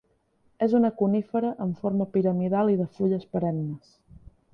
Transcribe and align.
És 0.67 0.71
una 0.77 0.89
conífera 1.01 1.51
amb 1.65 1.77
forma 1.83 2.07
piramidal 2.15 2.71
i 2.77 2.79
de 2.79 2.87
fulles 2.97 3.29
perennes. 3.37 3.93